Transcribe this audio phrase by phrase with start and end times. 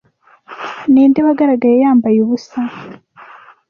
[0.91, 2.59] Ninde wagaragaye yambaye ubusa